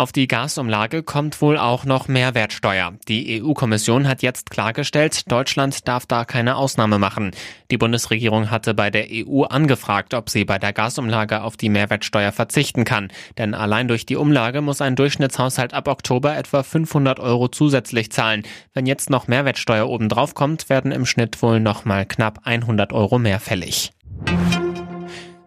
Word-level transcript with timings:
Auf 0.00 0.12
die 0.12 0.28
Gasumlage 0.28 1.02
kommt 1.02 1.42
wohl 1.42 1.58
auch 1.58 1.84
noch 1.84 2.08
Mehrwertsteuer. 2.08 2.94
Die 3.06 3.42
EU-Kommission 3.42 4.08
hat 4.08 4.22
jetzt 4.22 4.48
klargestellt, 4.48 5.30
Deutschland 5.30 5.86
darf 5.86 6.06
da 6.06 6.24
keine 6.24 6.56
Ausnahme 6.56 6.98
machen. 6.98 7.32
Die 7.70 7.76
Bundesregierung 7.76 8.50
hatte 8.50 8.72
bei 8.72 8.88
der 8.88 9.08
EU 9.10 9.42
angefragt, 9.42 10.14
ob 10.14 10.30
sie 10.30 10.46
bei 10.46 10.58
der 10.58 10.72
Gasumlage 10.72 11.42
auf 11.42 11.58
die 11.58 11.68
Mehrwertsteuer 11.68 12.32
verzichten 12.32 12.86
kann. 12.86 13.12
Denn 13.36 13.52
allein 13.52 13.88
durch 13.88 14.06
die 14.06 14.16
Umlage 14.16 14.62
muss 14.62 14.80
ein 14.80 14.96
Durchschnittshaushalt 14.96 15.74
ab 15.74 15.86
Oktober 15.86 16.34
etwa 16.34 16.62
500 16.62 17.20
Euro 17.20 17.48
zusätzlich 17.48 18.10
zahlen. 18.10 18.44
Wenn 18.72 18.86
jetzt 18.86 19.10
noch 19.10 19.28
Mehrwertsteuer 19.28 19.86
obendrauf 19.86 20.32
kommt, 20.32 20.70
werden 20.70 20.92
im 20.92 21.04
Schnitt 21.04 21.42
wohl 21.42 21.60
noch 21.60 21.84
mal 21.84 22.06
knapp 22.06 22.40
100 22.44 22.94
Euro 22.94 23.18
mehr 23.18 23.38
fällig. 23.38 23.92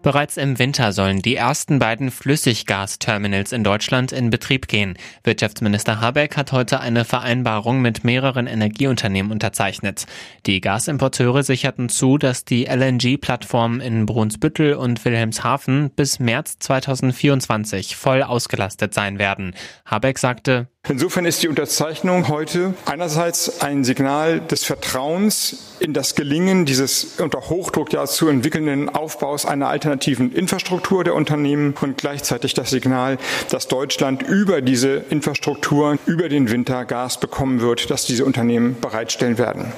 Bereits 0.04 0.36
im 0.36 0.60
Winter 0.60 0.92
sollen 0.92 1.22
die 1.22 1.38
ersten 1.38 1.80
beiden 1.80 2.12
Flüssiggasterminals 2.12 3.54
in 3.54 3.64
Deutschland 3.64 4.12
in 4.12 4.30
Betrieb 4.30 4.68
gehen. 4.68 4.98
Wirtschaftsminister 5.24 6.02
Habeck 6.02 6.36
hat 6.36 6.52
heute 6.52 6.82
eine 6.82 7.06
Vereinbarung 7.06 7.82
mit 7.82 8.04
mehreren 8.04 8.46
Energieunternehmen 8.46 9.32
unterzeichnet. 9.32 10.06
Die 10.46 10.60
Gasimporteure 10.60 11.44
sicherten 11.44 11.88
zu, 11.88 12.18
dass 12.18 12.44
die 12.44 12.66
LNG-Plattformen 12.66 13.80
in 13.80 14.06
Brunsbüttel 14.06 14.74
und 14.74 15.06
Wilhelmshaven 15.06 15.90
bis 15.90 16.20
März 16.20 16.60
2024 16.60 17.96
voll 17.96 18.24
ausgelastet 18.24 18.94
sein 18.94 19.20
werden. 19.20 19.56
Habeck 19.86 20.20
sagte, 20.20 20.68
Insofern 20.90 21.24
ist 21.24 21.42
die 21.42 21.48
Unterzeichnung 21.48 22.28
heute 22.28 22.74
einerseits 22.86 23.62
ein 23.62 23.86
Signal 23.86 24.42
des 24.42 24.66
Vertrauens 24.66 25.78
in 25.80 25.94
das 25.94 26.14
Gelingen 26.14 26.66
dieses 26.66 27.22
unter 27.22 27.40
Hochdruck 27.50 27.94
ja 27.94 28.06
zu 28.06 28.28
entwickelnden 28.28 28.90
Aufbaus 28.90 29.46
einer 29.46 29.70
alternativen 29.94 30.34
Infrastruktur 30.34 31.04
der 31.04 31.14
Unternehmen 31.14 31.76
und 31.80 31.98
gleichzeitig 31.98 32.56
das 32.56 32.72
Signal, 32.72 33.20
dass 33.52 33.68
Deutschland 33.68 34.24
über 34.24 34.62
diese 34.62 35.04
Infrastruktur 35.10 35.98
über 36.08 36.30
den 36.30 36.50
Winter 36.50 36.86
Gas 36.86 37.20
bekommen 37.20 37.62
wird, 37.62 37.92
das 37.92 38.06
diese 38.06 38.26
Unternehmen 38.26 38.76
bereitstellen 38.82 39.38
werden. 39.38 39.74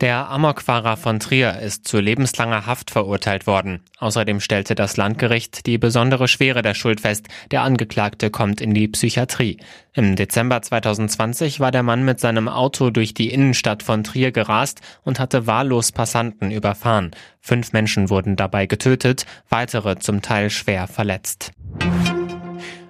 Der 0.00 0.28
Amokfahrer 0.28 0.96
von 0.96 1.20
Trier 1.20 1.60
ist 1.60 1.86
zu 1.86 2.00
lebenslanger 2.00 2.66
Haft 2.66 2.90
verurteilt 2.90 3.46
worden. 3.46 3.80
Außerdem 3.98 4.40
stellte 4.40 4.74
das 4.74 4.96
Landgericht 4.96 5.66
die 5.66 5.78
besondere 5.78 6.26
Schwere 6.26 6.62
der 6.62 6.74
Schuld 6.74 7.00
fest. 7.00 7.28
Der 7.52 7.62
Angeklagte 7.62 8.30
kommt 8.30 8.60
in 8.60 8.74
die 8.74 8.88
Psychiatrie. 8.88 9.58
Im 9.92 10.16
Dezember 10.16 10.60
2020 10.60 11.60
war 11.60 11.70
der 11.70 11.84
Mann 11.84 12.04
mit 12.04 12.18
seinem 12.18 12.48
Auto 12.48 12.90
durch 12.90 13.14
die 13.14 13.32
Innenstadt 13.32 13.84
von 13.84 14.02
Trier 14.02 14.32
gerast 14.32 14.80
und 15.04 15.20
hatte 15.20 15.46
wahllos 15.46 15.92
Passanten 15.92 16.50
überfahren. 16.50 17.12
Fünf 17.40 17.72
Menschen 17.72 18.10
wurden 18.10 18.34
dabei 18.34 18.66
getötet, 18.66 19.26
weitere 19.48 19.98
zum 19.98 20.22
Teil 20.22 20.50
schwer 20.50 20.88
verletzt. 20.88 21.52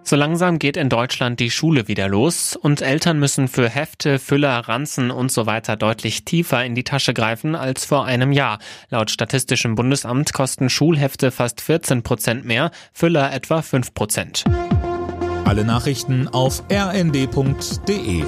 So 0.06 0.16
langsam 0.16 0.58
geht 0.58 0.76
in 0.76 0.90
Deutschland 0.90 1.40
die 1.40 1.50
Schule 1.50 1.88
wieder 1.88 2.08
los 2.08 2.56
und 2.56 2.82
Eltern 2.82 3.18
müssen 3.18 3.48
für 3.48 3.70
Hefte, 3.70 4.18
Füller, 4.18 4.68
Ranzen 4.68 5.10
und 5.10 5.32
so 5.32 5.46
weiter 5.46 5.76
deutlich 5.76 6.26
tiefer 6.26 6.62
in 6.62 6.74
die 6.74 6.84
Tasche 6.84 7.14
greifen 7.14 7.54
als 7.54 7.86
vor 7.86 8.04
einem 8.04 8.30
Jahr. 8.30 8.58
Laut 8.90 9.10
Statistischem 9.10 9.76
Bundesamt 9.76 10.34
kosten 10.34 10.68
Schulhefte 10.68 11.30
fast 11.30 11.62
14 11.62 12.02
Prozent 12.02 12.44
mehr, 12.44 12.70
Füller 12.92 13.32
etwa 13.32 13.62
5 13.62 13.94
Prozent. 13.94 14.44
Alle 15.46 15.64
Nachrichten 15.64 16.28
auf 16.28 16.62
rnd.de 16.70 18.24